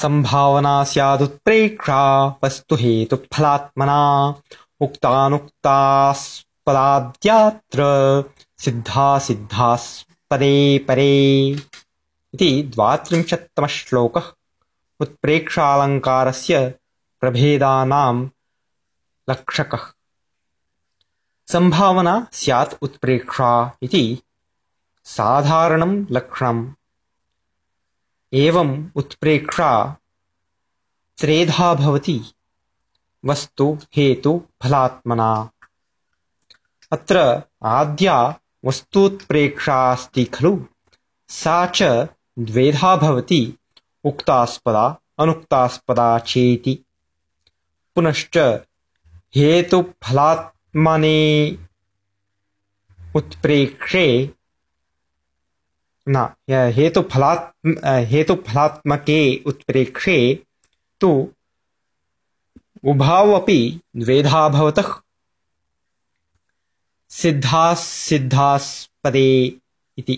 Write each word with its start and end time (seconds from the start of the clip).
सम्भावना 0.00 0.72
स्यादुत्प्रेक्षा 0.88 2.00
वस्तु 2.44 2.74
हेतुत्फलात्मना 2.80 3.94
उक्तानुक्तास्पदाद्यात्र 4.86 7.82
सिद्धासिद्धास्पदे 8.64 10.50
परे 10.88 11.06
इति 11.54 12.48
द्वात्रिंशत्तमः 12.74 13.72
श्लोकः 13.76 14.26
उत्प्रेक्षालङ्कारस्य 15.06 16.58
प्रभेदानां 17.20 18.06
लक्षकः 19.30 19.84
सम्भावना 21.52 22.14
स्यात् 22.40 22.76
उत्प्रेक्षा 22.88 23.48
इति 23.88 24.04
साधारणं 25.16 25.94
लक्षणम् 26.18 26.62
एवम् 28.34 28.70
उत्प्रेक्षा 28.98 29.68
त्रेधा 31.20 31.72
भवति 31.80 32.16
वस्तु 33.26 33.66
फलात्मना 34.62 35.28
अत्र 36.92 37.20
आद्या 37.74 38.16
वस्तु 38.66 39.02
अस्ति 39.74 40.24
खलु 40.34 40.52
सा 41.38 41.64
च 41.76 41.82
द्वेधा 42.52 42.94
भवति 43.04 43.40
उक्तास्पदा 44.10 44.84
अनुक्तास्पदा 45.22 46.08
चेति 46.32 46.74
पुनश्च 47.96 48.36
हेतुफलात्मने 49.36 49.56
उत्प्रेक्षे 53.18 54.06
न 56.14 56.18
हेतु 56.76 57.00
हेतुफलात्मके 58.12 59.18
उत्प्रेक्षे 59.50 60.14
तो 61.00 61.10
उभावपि 62.92 63.58
द्वेधा 64.04 64.42
भवतः 64.56 64.94
सिद्धास्पदे 67.22 69.28
इति 69.98 70.16